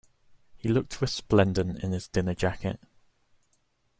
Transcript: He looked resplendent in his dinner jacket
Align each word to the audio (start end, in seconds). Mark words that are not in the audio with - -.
He 0.57 0.67
looked 0.67 0.99
resplendent 0.99 1.83
in 1.83 1.91
his 1.91 2.07
dinner 2.07 2.33
jacket 2.33 2.79